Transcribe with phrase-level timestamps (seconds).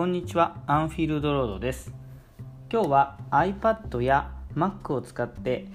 [0.00, 1.92] こんにちはアンフィールドロードです。
[2.72, 5.66] 今日は iPad や Mac を使って、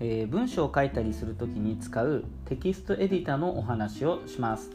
[0.00, 4.70] えー、文章を書いたりするときに使うテキストエディターのお話をします。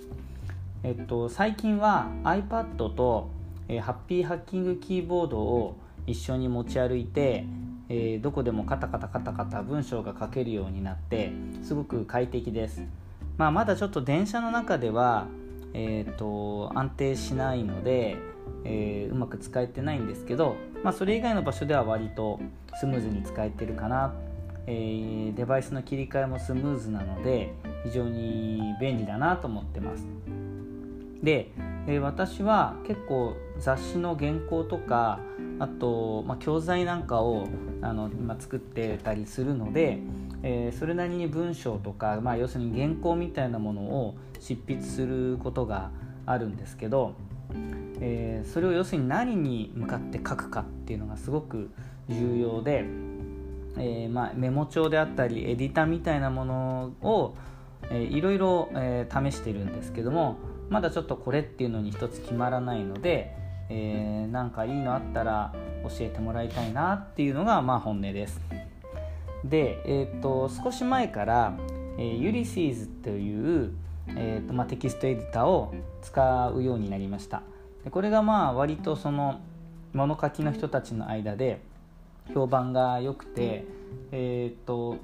[0.81, 3.29] えっと最近は iPad と、
[3.67, 5.77] えー、ハッピーハッキングキーボードを
[6.07, 7.45] 一緒に持ち歩いて、
[7.89, 11.31] えー、どこでもカタカタカタカタ文章が書けるようになって
[11.61, 12.81] すごく快適です。
[13.37, 15.27] まあ、まだちょっと電車の中では、
[15.75, 18.33] えーと安定しないので
[18.63, 22.39] えー、うまく使えてないんですけど、まあ、それ以外の場所では割と
[22.79, 24.13] スムーズに使えてるかな、
[24.67, 30.05] えー、デバイスの切り替えもスムーズなので非常に便利だなと思ってます。
[31.21, 31.51] で、
[31.87, 35.19] えー、私は結構雑誌の原稿とか
[35.59, 37.47] あと、まあ、教材なんかを
[37.81, 39.99] あの今作ってたりするので、
[40.43, 45.91] えー、それなりに文章とか、まあ、要するに原稿みたいなものを執筆することが
[46.25, 47.13] あるんですけど
[48.01, 51.71] えー、それを要するに何に向かって書くかっていうのがすごく
[52.09, 52.85] 重要で、
[53.77, 57.35] えー、まあ、メモ帳であったりエディターみたいなものを、
[57.89, 60.37] えー、いろいろ、え、試してるんですけども
[60.69, 63.35] まだちょっとこれっていうのに一つ決まらないので、
[63.69, 65.53] えー、かいいのあったら
[65.83, 68.41] 教えてもらいたいなっていうのがまあ本音です。
[69.43, 71.57] で、えーと、少し前から、
[71.99, 73.73] え、ユリシーズという、
[74.07, 77.41] えーとまあ、テキストエディターを使うようになりました。
[77.83, 79.39] でこれがまあ割とその
[79.93, 81.61] 物書きの人たちの間で
[82.33, 83.65] 評判が良くて、
[84.11, 84.97] えーと、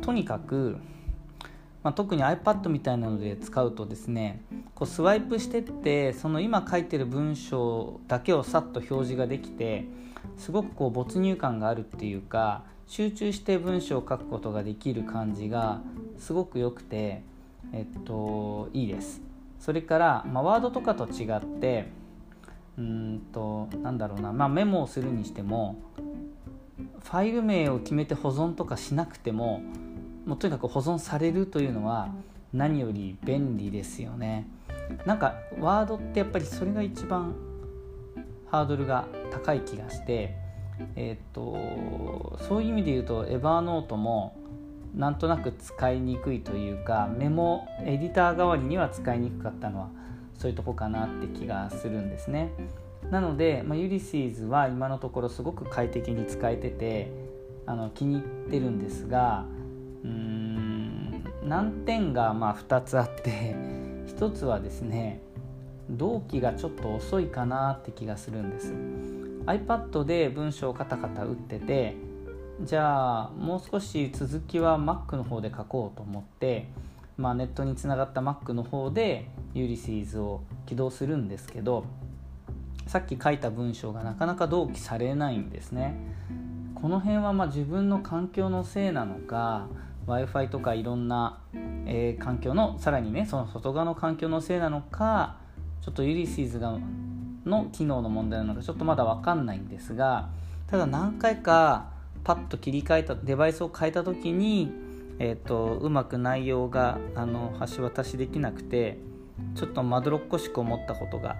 [0.00, 0.78] とにかく、
[1.82, 4.42] まあ、特に iPad みたいなので使うとですね
[4.74, 9.84] こうスワイプしてってその今書いてる文章だけをさっと表示ができて
[10.36, 15.80] すごくこう没入感があるっていうか集中して文章を書くことができる感じが
[16.18, 17.22] すごく良くて、
[17.76, 19.20] えっと、いいです。
[19.58, 21.88] それから、まあ、ワードとかと違って
[22.78, 25.76] うんとなんだろうな、まあ、メモをするにしても
[27.02, 29.62] ファイル名を決めて保存とかしなくても
[30.26, 32.08] もうとにかく保存されるというのは
[32.52, 34.46] 何より便利ですよね
[35.04, 37.34] なんかワードってやっぱりそれが一番
[38.50, 40.36] ハードルが高い気がして
[40.94, 44.36] えっ、とそういう意味で言うとエヴァーノートも
[44.96, 49.90] なんとなく使いにくいというかメモエディター代わりには使いにくかったのは
[50.38, 52.50] そういうとこかなって気がするんですね。
[53.10, 57.12] なので、まあ、ユリシーズは今のところすごく快適に使えてて
[57.66, 59.44] あの気に入ってるんですが
[60.02, 63.54] うーん難点がまあ2つあって
[64.08, 65.20] 1つはですね
[65.90, 68.74] 同期がちょっと遅いかなって気がするんです。
[69.46, 71.94] iPad で文章をカタカタ打ってて
[72.62, 76.68] じゃあもう少し続きは Mac の方で書こうと思って、
[77.18, 81.84] まあ、ネットにつながった Mac の方でユリシーズを起動するんですけど
[82.86, 85.96] さっき書いた文章がなかなか同期されないんですね。
[86.74, 89.66] この辺はま自分の環境のせいなのか
[90.06, 91.38] w i f i とかいろんな、
[91.86, 95.36] えー、環境のさらにねその外側の環境のせいなのか
[95.80, 96.78] ちょっとユリシーズが
[97.44, 100.28] の機能の問題なのかちょっとまだ分かんないんですが
[100.68, 101.95] ただ何回か
[102.26, 104.72] パッと切り替えたデバイスを変えた時に、
[105.20, 108.98] えーと、うまく内容があの橋渡しできなくて
[109.54, 111.36] ちょっとまどろっこしく思ったことが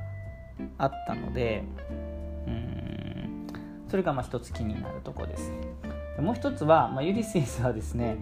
[0.78, 1.64] あったので
[2.46, 3.46] うん
[3.90, 5.50] それがまあ一つ気になるところです。
[6.20, 8.16] もう一つは、まあ、ユリシスはですね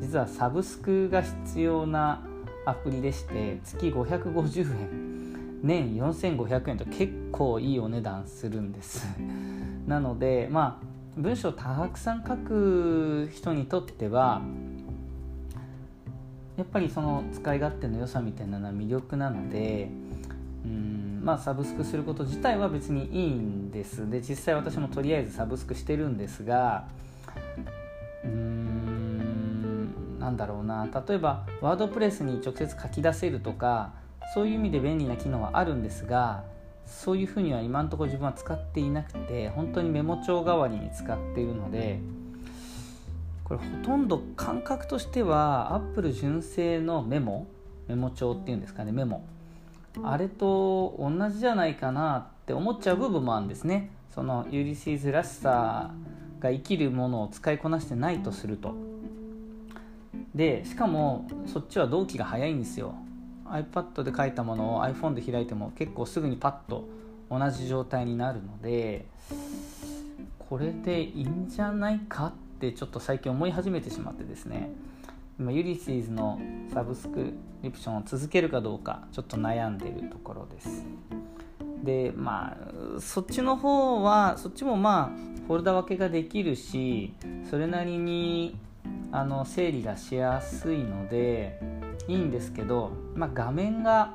[0.00, 2.22] 実はサブスクが必要な
[2.66, 9.06] アプリでして月550円年4500円と結構いいお値段するんです。
[9.86, 10.89] なのでまあ
[11.20, 14.40] 文章をたくさん書く人にとっては
[16.56, 19.88] やっぱりその使い勝手の良さみたいなのは魅力なので
[20.64, 24.08] うんまあサブスクすること自体は別にいいんです。
[24.10, 26.86] で実際私もとりあえずサブスクしてるんですが
[28.24, 30.86] うーんなんだろうな。
[31.08, 33.92] 例えばワードプレスに直接書き出せるとか
[34.34, 36.44] そういう意味で便利な機能はあるんですが
[36.90, 42.00] そういうふうには今のところ自分は使っていなくて本当にメモ帳代わりに使っているので
[43.44, 47.46] これほとんど感覚としては Apple 純正のメモ
[47.88, 49.24] メモ帳っていうんですかねメモ。
[50.04, 53.90] あれと同じじゃないかなって思っちゃう部分もあるんですね。
[54.14, 55.90] そのユリシーズらしさ
[56.38, 58.74] が生きるものを使いこなしてないとすると。
[60.34, 62.94] でしかもそっちは同期が早いんですよ。
[63.50, 66.88] iPad で書いたものを iPhone で開いても結構すぐにパッと
[67.30, 69.06] 同じ状態になるので
[70.38, 74.70] これでいいんじゃないかってちょっと最近思い始めてしまってですね。
[75.38, 76.38] 今ユリシーズの
[76.74, 77.32] サブスク
[77.62, 80.84] リプションを続けるかどうかちょっと悩んでるところです。
[81.82, 82.56] でま
[82.96, 87.14] あそっちの方はそっちもまあフォルダ分けができるし
[87.48, 88.56] それなりに
[89.12, 91.79] あの整理がしやすいので
[92.10, 94.14] いいんですけど、まあ、画面が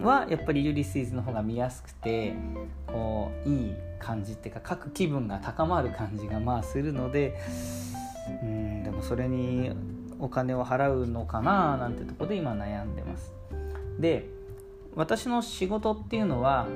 [0.00, 2.34] はやっぱりユリシーズの方が見やすくて
[2.86, 7.38] こういい感じっていうか書く気分が高まる感じがまあするので
[8.42, 9.72] うんでもそれに
[10.18, 13.32] お金を払うのかななんてとこで今悩んでます。
[13.98, 14.28] で
[14.94, 16.66] 私の仕事っていうのは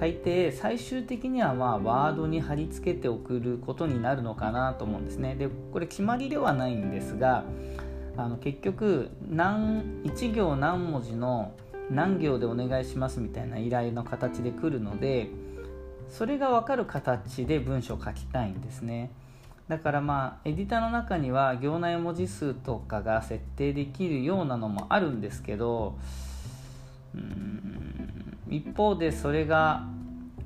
[0.00, 7.44] 大抵最終的にはまあワードに貼り付けて送ることになるのかなと思うんですねでこれ決まりではないんですが
[8.18, 11.52] あの結局何1行何文字の
[11.88, 15.30] 何行でお願いしますみたいな依頼の形で来るので
[16.10, 19.10] それが分かる形で文章を書きたいんですね。
[19.68, 25.98] だからまあエディターの中には行内文字数とかが設定できるようなのもあるんですけど
[27.14, 29.84] うん一方でそれが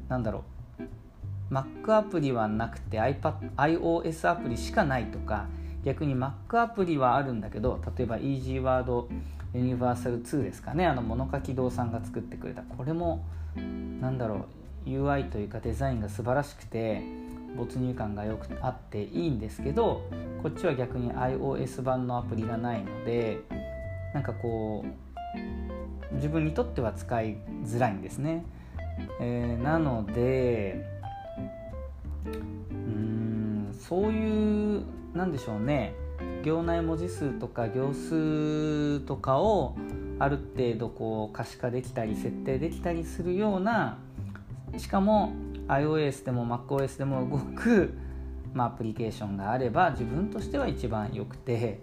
[0.08, 0.42] 何だろ
[1.50, 5.46] う Mac アプリはなくて iPad iOS アプリしかないとか
[5.84, 9.06] 逆に Mac アプリはあるんだけど例えば Easy Word
[9.55, 10.87] Universal 2ですかね。
[10.87, 12.62] あの物書き堂さんが作ってくれた。
[12.62, 13.25] これも
[14.00, 14.46] 何だろ
[14.87, 17.02] う UI というかデザインが素晴らしくて
[17.56, 20.02] 没入感がよくあっていいんですけど
[20.43, 23.40] こっちは逆に iOS 版のアプリがないので
[24.14, 24.84] なんかこ
[26.11, 28.44] う自分にとっては使いづらいんですね、
[29.20, 30.84] えー、なので
[32.26, 33.31] うん
[33.72, 34.82] そういう
[35.14, 35.94] なんでしょうね
[36.44, 39.76] 行内文字数とか行数とかを
[40.19, 43.98] ある程度こう可視化できたり設定できたりするような
[44.76, 45.32] しかも
[45.69, 47.94] iOS でも MacOS でも動く、
[48.54, 51.80] まあ、アプリケーションがあれば自分としては一番良くて、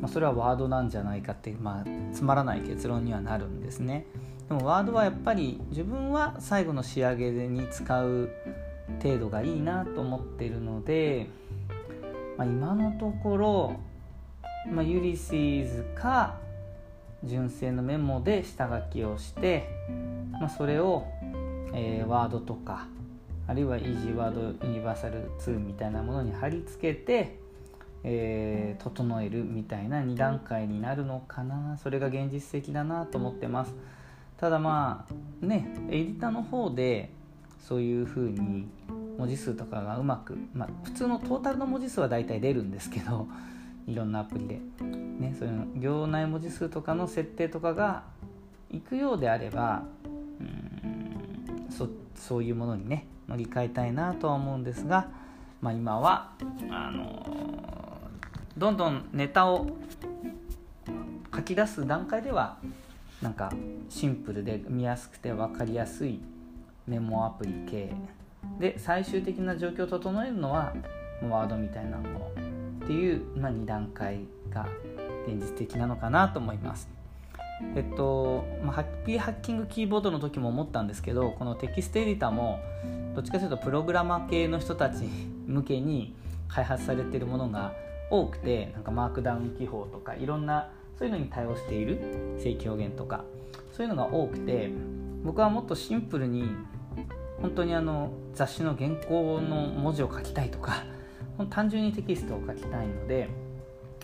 [0.00, 4.06] まあ、それはワードなんじゃないかって、まあ、つまらない結論にはなるんですね。
[4.48, 8.30] でもワードはやっぱり自分は最後の仕上げに使う
[9.02, 11.28] 程度がいいなと思ってるので、
[12.36, 13.80] まあ、今のところ、
[14.70, 16.38] まあ、ユリシーズか
[17.22, 19.68] 純正のメモで下書きをして、
[20.32, 21.06] まあ、それを
[21.74, 22.86] えー、ワードとか
[23.46, 27.38] あるいはイージーワードユニバーサル2みたいなものに貼り付けて、
[28.04, 31.76] えー、整えるみたいな2段階になるのかな。
[31.76, 33.74] それが現実的だなと思ってます。
[34.38, 35.06] ただま
[35.42, 37.10] あねエディターの方で
[37.66, 38.68] そういうふうに
[39.16, 43.26] 文字数とかがうまく、まあ、普通のトータルの文字数は大体出るんですけど
[43.88, 48.02] いろんなアプリで、ね、そういう行内文字数とかの設定とかが
[48.70, 49.84] いくようであれば
[51.70, 55.08] そそういうものにね乗り換えたいなとは思うんですが、
[55.60, 56.32] まあ、今は
[56.70, 57.26] あの
[58.56, 59.66] どんどんネタを
[61.34, 62.58] 書き出す段階では
[63.22, 63.52] なんか
[63.88, 66.20] シンプルで見やすくて分かりやすい
[66.86, 67.94] メモアプリ系
[68.58, 70.74] で最終的な状況を整えるのは
[71.22, 72.30] ワードみたいなもの
[72.84, 74.20] っていう、まあ、2段階
[74.50, 74.68] が
[75.26, 76.88] 現実的なのかなと思います。
[77.76, 82.58] えっと、まあ、ハッピーハッキングキーボードの時も思ったんですけどこのテキストエディターも
[83.14, 85.04] どっちかというとプログラマー系の人たち
[85.46, 86.14] 向けに
[86.48, 87.72] 開発されてるものが
[88.10, 92.00] 多くてなんかマークダウン記法とかいろんなそういうのに対応している
[92.38, 93.24] 正規表現とか
[93.72, 94.70] そういうのが多くて
[95.24, 96.44] 僕はもっとシンプルに
[97.40, 100.84] 本当にあの雑誌の原稿の文字を書きたいとか
[101.50, 103.28] 単純にテキストを書きたいので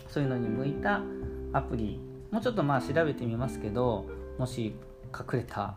[0.09, 1.01] そういうのに向いた
[1.53, 1.99] アプリ
[2.31, 4.05] もうちょっとまあ調べてみますけど
[4.37, 4.75] もし
[5.17, 5.75] 隠れた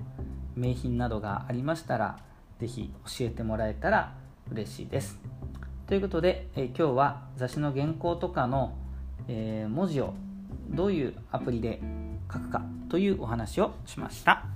[0.57, 2.19] 名品などがありましたら
[2.59, 4.15] 是非教えてもらえたら
[4.51, 5.19] 嬉しいです
[5.87, 8.75] ということで、え今日は雑誌の原稿とかの、
[9.29, 10.15] えー、文字を
[10.71, 11.83] どういうアプリで
[12.33, 14.54] 書くかというお話をしました。